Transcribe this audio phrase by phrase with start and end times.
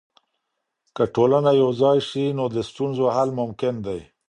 [0.95, 3.99] که ټولنه یوځای سي، نو د ستونزو حل ممکن دی.